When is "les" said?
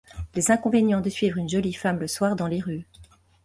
0.33-0.49, 2.47-2.59